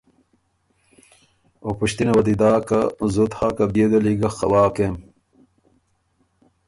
او 1.63 1.69
پِشتِنه 1.77 2.11
وه 2.15 2.21
دی 2.27 2.35
داک 2.41 2.61
که 2.67 2.79
”زُت 3.13 3.31
هۀ 3.37 3.47
که 3.57 3.65
بيې 3.73 3.85
ده 3.91 3.99
لی 4.05 4.13
ګۀ 4.19 4.29
خوا 4.35 4.63
کېم؟“ 4.75 4.95